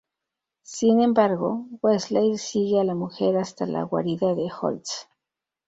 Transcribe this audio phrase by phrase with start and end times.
[0.63, 5.07] Sin embargo, Wesley sigue a la mujer hasta la guarida de Holtz.